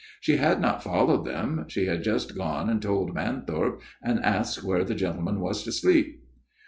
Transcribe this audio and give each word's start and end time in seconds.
She 0.19 0.37
had 0.37 0.59
not 0.59 0.81
followed 0.81 1.25
them; 1.25 1.65
she 1.67 1.85
had 1.85 2.01
just 2.03 2.35
gone 2.35 2.71
and 2.71 2.81
told 2.81 3.13
Manthorpe, 3.13 3.81
and 4.01 4.19
asked 4.25 4.63
where 4.63 4.83
the 4.83 4.95
gentleman 4.95 5.39
was 5.39 5.61
to 5.61 5.71
sleep. 5.71 6.23